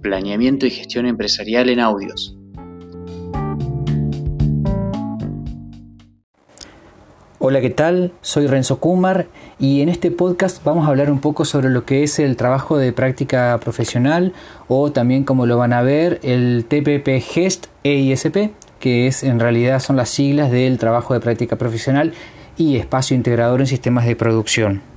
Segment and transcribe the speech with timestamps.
[0.00, 2.36] Planeamiento y Gestión Empresarial en Audios.
[7.42, 8.12] Hola, ¿qué tal?
[8.20, 9.26] Soy Renzo Kumar
[9.58, 12.76] y en este podcast vamos a hablar un poco sobre lo que es el trabajo
[12.76, 14.34] de práctica profesional
[14.68, 19.80] o también como lo van a ver el TPP GEST EISP, que es en realidad
[19.80, 22.12] son las siglas del trabajo de práctica profesional
[22.58, 24.89] y espacio integrador en sistemas de producción.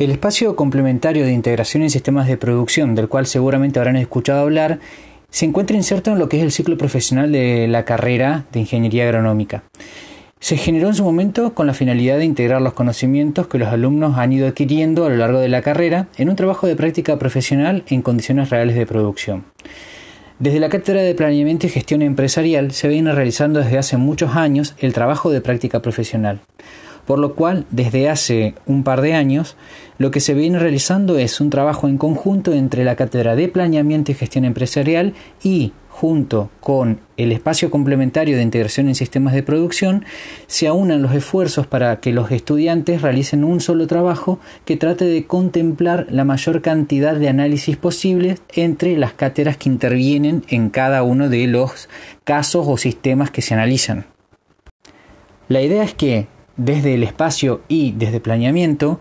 [0.00, 4.78] El espacio complementario de integración en sistemas de producción, del cual seguramente habrán escuchado hablar,
[5.28, 9.04] se encuentra inserto en lo que es el ciclo profesional de la carrera de ingeniería
[9.04, 9.62] agronómica.
[10.38, 14.16] Se generó en su momento con la finalidad de integrar los conocimientos que los alumnos
[14.16, 17.84] han ido adquiriendo a lo largo de la carrera en un trabajo de práctica profesional
[17.88, 19.44] en condiciones reales de producción.
[20.38, 24.74] Desde la Cátedra de Planeamiento y Gestión Empresarial se viene realizando desde hace muchos años
[24.78, 26.40] el trabajo de práctica profesional
[27.10, 29.56] por lo cual desde hace un par de años
[29.98, 34.12] lo que se viene realizando es un trabajo en conjunto entre la Cátedra de Planeamiento
[34.12, 40.04] y Gestión Empresarial y junto con el espacio complementario de integración en sistemas de producción,
[40.46, 45.26] se aunan los esfuerzos para que los estudiantes realicen un solo trabajo que trate de
[45.26, 51.28] contemplar la mayor cantidad de análisis posibles entre las cátedras que intervienen en cada uno
[51.28, 51.88] de los
[52.22, 54.06] casos o sistemas que se analizan.
[55.48, 56.28] La idea es que
[56.64, 59.00] desde el espacio y desde planeamiento,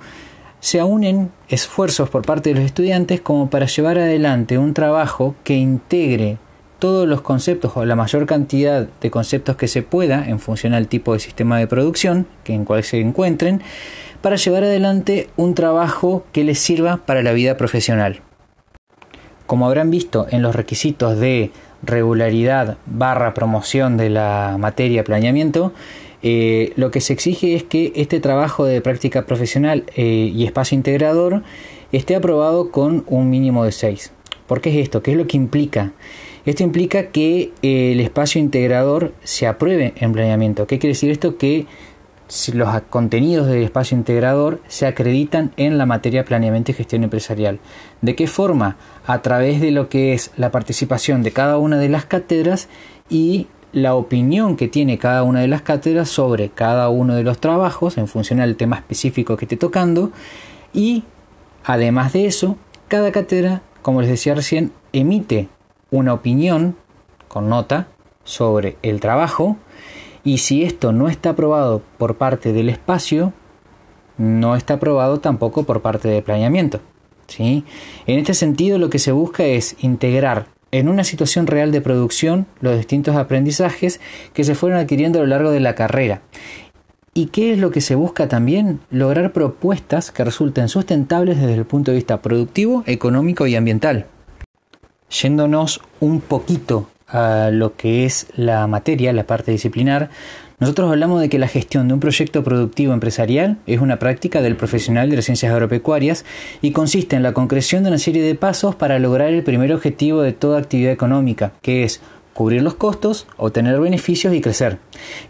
[0.62, 5.56] se unen esfuerzos por parte de los estudiantes como para llevar adelante un trabajo que
[5.56, 6.38] integre
[6.80, 10.88] todos los conceptos o la mayor cantidad de conceptos que se pueda en función al
[10.88, 13.62] tipo de sistema de producción que en cual se encuentren
[14.22, 18.22] para llevar adelante un trabajo que les sirva para la vida profesional.
[19.46, 21.52] Como habrán visto en los requisitos de
[21.84, 25.74] regularidad barra promoción de la materia planeamiento,
[26.22, 30.76] eh, lo que se exige es que este trabajo de práctica profesional eh, y espacio
[30.76, 31.44] integrador
[31.92, 34.12] esté aprobado con un mínimo de 6.
[34.48, 35.02] ¿Por qué es esto?
[35.02, 35.94] ¿Qué es lo que implica?
[36.46, 40.68] Esto implica que eh, el espacio integrador se apruebe en planeamiento.
[40.68, 41.38] ¿Qué quiere decir esto?
[41.38, 41.68] Que
[42.54, 47.60] los contenidos del espacio integrador se acreditan en la materia planeamiento y gestión empresarial.
[48.02, 48.78] ¿De qué forma?
[49.06, 52.68] A través de lo que es la participación de cada una de las cátedras
[53.10, 57.40] y la opinión que tiene cada una de las cátedras sobre cada uno de los
[57.40, 60.12] trabajos en función del tema específico que esté tocando
[60.74, 61.04] y
[61.64, 62.58] además de eso,
[62.88, 65.50] cada cátedra, como les decía recién, emite
[65.92, 66.76] una opinión
[67.28, 67.88] con nota
[68.24, 69.58] sobre el trabajo
[70.24, 73.34] y si esto no está aprobado por parte del espacio,
[74.18, 76.82] no está aprobado tampoco por parte de planeamiento.
[77.28, 77.64] ¿sí?
[78.06, 82.46] En este sentido, lo que se busca es integrar en una situación real de producción
[82.62, 84.00] los distintos aprendizajes
[84.34, 86.22] que se fueron adquiriendo a lo largo de la carrera.
[87.14, 88.80] ¿Y qué es lo que se busca también?
[88.92, 94.06] Lograr propuestas que resulten sustentables desde el punto de vista productivo, económico y ambiental.
[95.10, 100.12] Yéndonos un poquito a lo que es la materia, la parte disciplinar,
[100.60, 104.58] nosotros hablamos de que la gestión de un proyecto productivo empresarial es una práctica del
[104.58, 106.26] profesional de las ciencias agropecuarias
[106.62, 110.22] y consiste en la concreción de una serie de pasos para lograr el primer objetivo
[110.22, 112.02] de toda actividad económica, que es
[112.34, 114.80] cubrir los costos, obtener beneficios y crecer.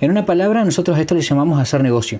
[0.02, 2.20] En una palabra, nosotros a esto le llamamos hacer negocio.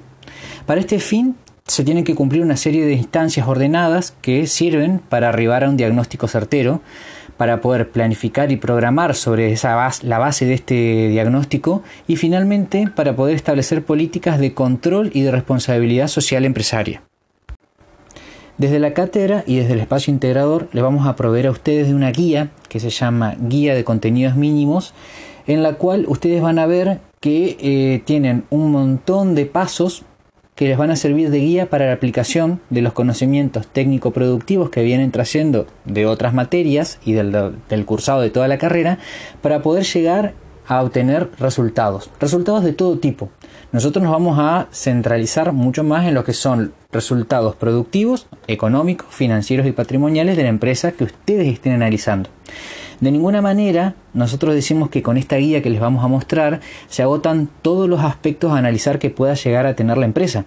[0.66, 5.30] Para este fin, se tienen que cumplir una serie de instancias ordenadas que sirven para
[5.30, 6.82] arribar a un diagnóstico certero,
[7.40, 12.90] para poder planificar y programar sobre esa base, la base de este diagnóstico y finalmente
[12.94, 17.02] para poder establecer políticas de control y de responsabilidad social empresaria.
[18.58, 21.96] Desde la cátedra y desde el espacio integrador le vamos a proveer a ustedes de
[21.96, 24.94] una guía que se llama Guía de Contenidos Mínimos,
[25.48, 30.04] en la cual ustedes van a ver que eh, tienen un montón de pasos
[30.60, 34.84] que les van a servir de guía para la aplicación de los conocimientos técnico-productivos que
[34.84, 38.98] vienen trayendo de otras materias y del, cursado de toda la carrera
[39.42, 40.34] para poder llegar
[40.68, 43.30] a obtener resultados, resultados de todo tipo.
[43.72, 49.66] Nosotros nos vamos a centralizar mucho más en lo que son resultados productivos, económicos, financieros
[49.66, 52.30] y patrimoniales de la empresa que ustedes estén analizando.
[53.02, 57.02] De ninguna manera nosotros decimos que con esta guía que les vamos a mostrar se
[57.02, 60.46] agotan todos los aspectos a analizar que pueda llegar a tener la empresa.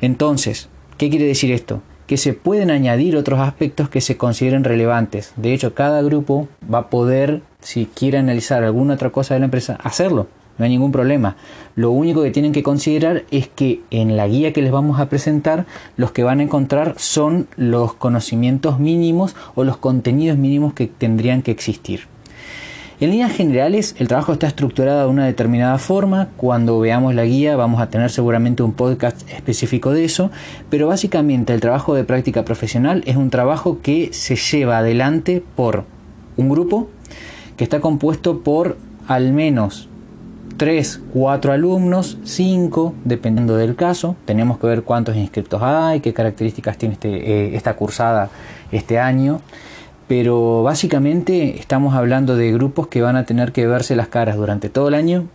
[0.00, 1.82] Entonces, ¿qué quiere decir esto?
[2.06, 5.32] Que se pueden añadir otros aspectos que se consideren relevantes.
[5.36, 9.46] De hecho, cada grupo va a poder, si quiere analizar alguna otra cosa de la
[9.46, 11.36] empresa, hacerlo no hay ningún problema.
[11.74, 15.08] Lo único que tienen que considerar es que en la guía que les vamos a
[15.08, 15.66] presentar,
[15.96, 21.42] los que van a encontrar son los conocimientos mínimos o los contenidos mínimos que tendrían
[21.42, 22.08] que existir.
[22.98, 26.28] En líneas generales, el trabajo está estructurado de una determinada forma.
[26.38, 30.30] Cuando veamos la guía vamos a tener seguramente un podcast específico de eso,
[30.70, 35.84] pero básicamente el trabajo de práctica profesional es un trabajo que se lleva adelante por
[36.38, 36.88] un grupo
[37.58, 39.90] que está compuesto por al menos
[40.56, 44.16] 3, 4 alumnos, 5, dependiendo del caso.
[44.24, 48.30] Tenemos que ver cuántos inscriptos hay, qué características tiene este, eh, esta cursada
[48.72, 49.40] este año.
[50.08, 54.68] Pero básicamente estamos hablando de grupos que van a tener que verse las caras durante
[54.68, 55.26] todo el año,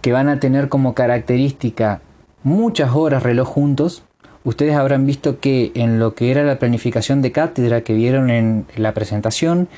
[0.00, 2.00] que van a tener como característica
[2.42, 4.04] muchas horas reloj juntos.
[4.44, 8.66] Ustedes habrán visto que en lo que era la planificación de cátedra que vieron en
[8.76, 9.68] la presentación,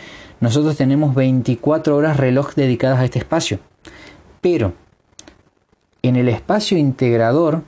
[0.41, 3.59] nosotros tenemos 24 horas reloj dedicadas a este espacio.
[4.45, 4.75] Pero
[6.03, 7.63] en el espacio integrador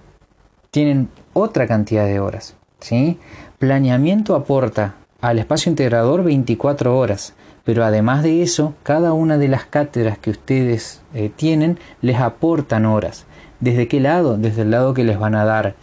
[0.70, 2.54] tienen otra cantidad de horas.
[2.80, 3.18] ¿sí?
[3.58, 7.32] Planeamiento aporta al espacio integrador 24 horas,
[7.64, 12.84] pero además de eso, cada una de las cátedras que ustedes eh, tienen les aportan
[12.84, 13.24] horas.
[13.58, 14.36] ¿Desde qué lado?
[14.36, 15.76] Desde el lado que les van a dar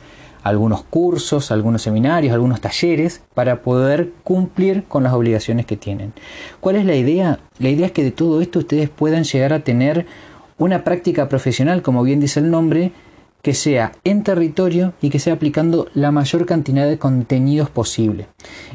[0.43, 6.13] algunos cursos, algunos seminarios, algunos talleres para poder cumplir con las obligaciones que tienen.
[6.59, 7.39] ¿Cuál es la idea?
[7.57, 10.05] La idea es que de todo esto ustedes puedan llegar a tener
[10.57, 12.91] una práctica profesional, como bien dice el nombre,
[13.41, 18.27] que sea en territorio y que sea aplicando la mayor cantidad de contenidos posible.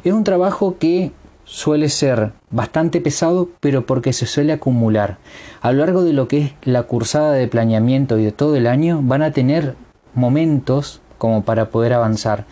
[0.04, 1.12] Es un trabajo que
[1.44, 5.16] suele ser bastante pesado, pero porque se suele acumular.
[5.62, 8.66] A lo largo de lo que es la cursada de planeamiento y de todo el
[8.66, 9.74] año, van a tener
[10.14, 12.44] momentos como para poder avanzar.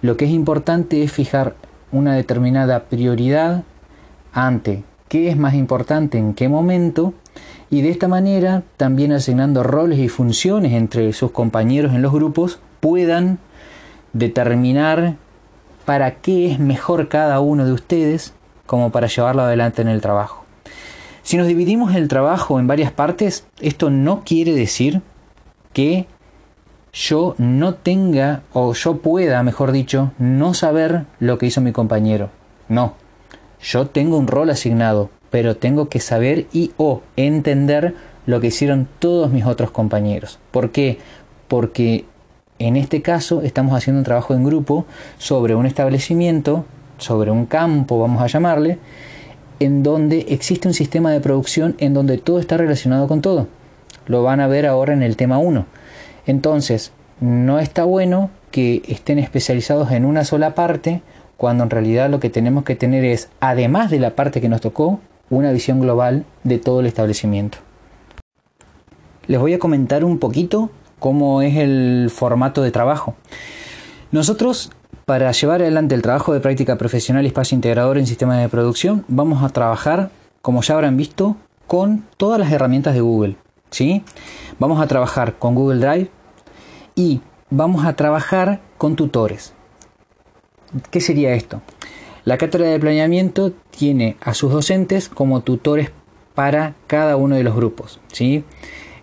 [0.00, 1.56] Lo que es importante es fijar
[1.90, 3.64] una determinada prioridad
[4.32, 7.14] ante qué es más importante en qué momento
[7.70, 12.58] y de esta manera también asignando roles y funciones entre sus compañeros en los grupos
[12.80, 13.38] puedan
[14.12, 15.16] determinar
[15.84, 18.34] para qué es mejor cada uno de ustedes
[18.66, 20.44] como para llevarlo adelante en el trabajo.
[21.22, 25.02] Si nos dividimos el trabajo en varias partes, esto no quiere decir
[25.72, 26.06] que
[26.92, 32.30] yo no tenga o yo pueda, mejor dicho, no saber lo que hizo mi compañero.
[32.68, 32.94] No,
[33.60, 38.86] yo tengo un rol asignado, pero tengo que saber y o entender lo que hicieron
[39.00, 40.38] todos mis otros compañeros.
[40.52, 40.98] ¿Por qué?
[41.48, 42.04] Porque
[42.60, 44.86] en este caso estamos haciendo un trabajo en grupo
[45.18, 46.64] sobre un establecimiento,
[46.98, 48.78] sobre un campo, vamos a llamarle,
[49.58, 53.48] en donde existe un sistema de producción en donde todo está relacionado con todo.
[54.06, 55.66] Lo van a ver ahora en el tema 1.
[56.28, 61.02] Entonces, no está bueno que estén especializados en una sola parte
[61.36, 64.60] cuando en realidad lo que tenemos que tener es, además de la parte que nos
[64.60, 65.00] tocó,
[65.30, 67.58] una visión global de todo el establecimiento.
[69.26, 73.14] Les voy a comentar un poquito cómo es el formato de trabajo.
[74.12, 74.70] Nosotros,
[75.06, 79.04] para llevar adelante el trabajo de práctica profesional y espacio integrador en sistemas de producción,
[79.08, 80.10] vamos a trabajar,
[80.42, 81.36] como ya habrán visto,
[81.66, 83.36] con todas las herramientas de Google.
[83.70, 84.04] ¿sí?
[84.58, 86.10] Vamos a trabajar con Google Drive,
[86.94, 87.20] y
[87.50, 89.52] vamos a trabajar con tutores.
[90.90, 91.60] ¿Qué sería esto?
[92.24, 95.90] La cátedra de planeamiento tiene a sus docentes como tutores
[96.34, 98.00] para cada uno de los grupos.
[98.12, 98.44] ¿sí?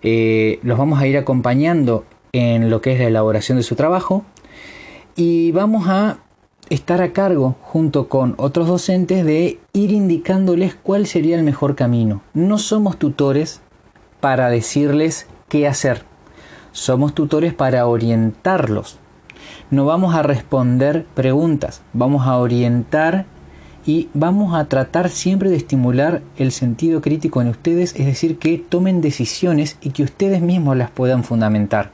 [0.01, 4.25] Eh, los vamos a ir acompañando en lo que es la elaboración de su trabajo
[5.15, 6.17] y vamos a
[6.71, 12.23] estar a cargo junto con otros docentes de ir indicándoles cuál sería el mejor camino.
[12.33, 13.61] No somos tutores
[14.19, 16.05] para decirles qué hacer.
[16.71, 19.00] Somos tutores para orientarlos.
[19.69, 23.25] No vamos a responder preguntas, vamos a orientar
[23.85, 28.57] y vamos a tratar siempre de estimular el sentido crítico en ustedes, es decir, que
[28.57, 31.91] tomen decisiones y que ustedes mismos las puedan fundamentar.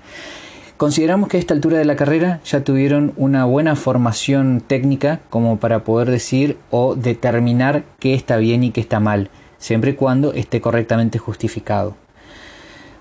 [0.75, 5.57] Consideramos que a esta altura de la carrera ya tuvieron una buena formación técnica como
[5.57, 10.33] para poder decir o determinar qué está bien y qué está mal, siempre y cuando
[10.33, 11.95] esté correctamente justificado.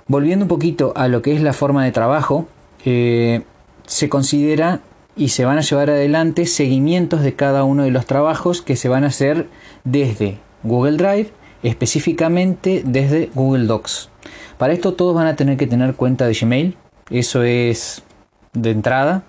[0.06, 2.48] Volviendo un poquito a lo que es la forma de trabajo,
[2.84, 3.42] eh,
[3.86, 4.80] se considera
[5.16, 8.88] y se van a llevar adelante seguimientos de cada uno de los trabajos que se
[8.88, 9.48] van a hacer
[9.84, 14.10] desde Google Drive, específicamente desde Google Docs.
[14.58, 16.76] Para esto todos van a tener que tener cuenta de Gmail,
[17.10, 18.02] eso es
[18.52, 19.22] de entrada.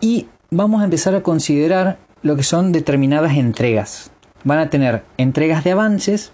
[0.00, 4.10] Y vamos a empezar a considerar lo que son determinadas entregas.
[4.44, 6.32] Van a tener entregas de avances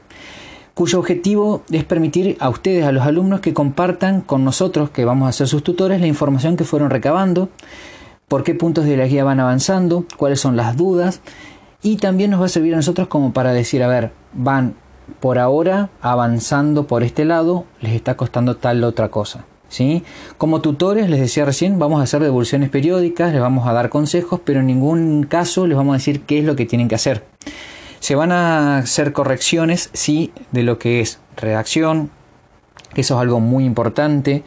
[0.78, 5.28] cuyo objetivo es permitir a ustedes, a los alumnos, que compartan con nosotros, que vamos
[5.28, 7.48] a ser sus tutores, la información que fueron recabando,
[8.28, 11.20] por qué puntos de la guía van avanzando, cuáles son las dudas,
[11.82, 14.76] y también nos va a servir a nosotros como para decir, a ver, van
[15.18, 19.46] por ahora avanzando por este lado, les está costando tal otra cosa.
[19.68, 20.04] ¿Sí?
[20.38, 24.40] Como tutores, les decía recién, vamos a hacer devoluciones periódicas, les vamos a dar consejos,
[24.44, 27.24] pero en ningún caso les vamos a decir qué es lo que tienen que hacer.
[28.00, 32.10] Se van a hacer correcciones, sí, de lo que es redacción,
[32.94, 34.42] eso es algo muy importante.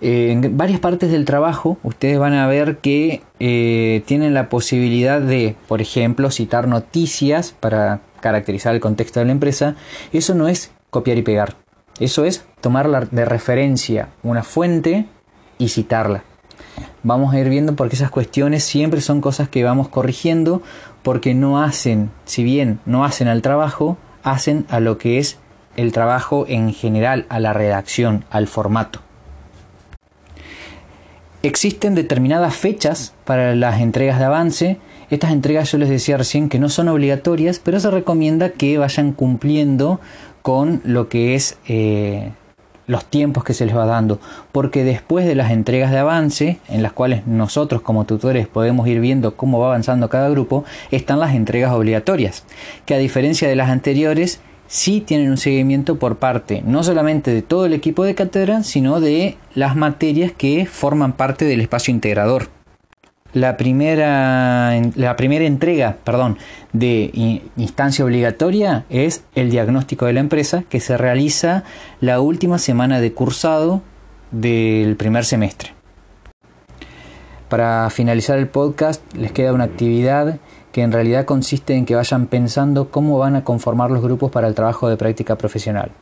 [0.00, 5.20] Eh, en varias partes del trabajo ustedes van a ver que eh, tienen la posibilidad
[5.20, 9.74] de, por ejemplo, citar noticias para caracterizar el contexto de la empresa.
[10.12, 11.56] Eso no es copiar y pegar.
[11.98, 15.06] Eso es tomar de referencia una fuente
[15.58, 16.22] y citarla.
[17.02, 20.62] Vamos a ir viendo porque esas cuestiones siempre son cosas que vamos corrigiendo
[21.02, 25.38] porque no hacen, si bien no hacen al trabajo, hacen a lo que es
[25.76, 29.00] el trabajo en general, a la redacción, al formato.
[31.44, 34.78] Existen determinadas fechas para las entregas de avance.
[35.08, 39.12] Estas entregas yo les decía recién que no son obligatorias, pero se recomienda que vayan
[39.12, 40.00] cumpliendo
[40.42, 42.32] con lo que es eh,
[42.88, 44.18] los tiempos que se les va dando,
[44.50, 48.98] porque después de las entregas de avance, en las cuales nosotros como tutores podemos ir
[48.98, 52.44] viendo cómo va avanzando cada grupo, están las entregas obligatorias,
[52.86, 57.42] que a diferencia de las anteriores, sí tienen un seguimiento por parte no solamente de
[57.42, 62.57] todo el equipo de cátedra, sino de las materias que forman parte del espacio integrador.
[63.38, 66.38] La primera, la primera entrega perdón,
[66.72, 71.62] de instancia obligatoria es el diagnóstico de la empresa que se realiza
[72.00, 73.80] la última semana de cursado
[74.32, 75.70] del primer semestre.
[77.48, 80.40] Para finalizar el podcast les queda una actividad
[80.72, 84.48] que en realidad consiste en que vayan pensando cómo van a conformar los grupos para
[84.48, 85.92] el trabajo de práctica profesional.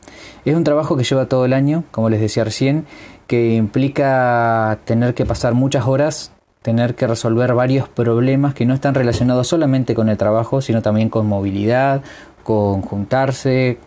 [0.43, 2.87] Es un trabajo que lleva todo el año, como les decía recién,
[3.27, 6.31] que implica tener que pasar muchas horas,
[6.67, 11.07] tener que resolver varios problemas que no están relacionados solamente con el trabajo, sino también
[11.07, 12.01] con movilidad,
[12.43, 13.77] con juntarse,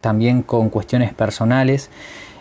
[0.00, 1.90] también con cuestiones personales.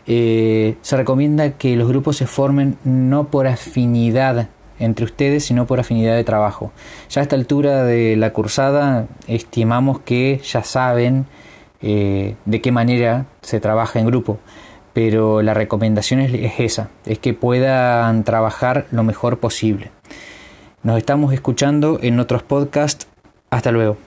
[0.06, 5.80] Eh, se recomienda que los grupos se formen no por afinidad entre ustedes, sino por
[5.80, 6.72] afinidad de trabajo.
[7.10, 11.26] Ya a esta altura de la cursada estimamos que ya saben
[11.82, 14.38] eh, de qué manera se trabaja en grupo,
[14.96, 19.92] pero la recomendación es, es esa, es que puedan trabajar lo mejor posible.
[20.84, 23.06] Nos estamos escuchando en otros podcasts.
[23.50, 23.98] Hasta luego.